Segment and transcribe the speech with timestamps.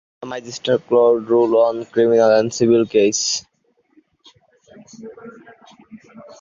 [0.21, 3.45] The magistrate's court ruled on criminal and civil cases.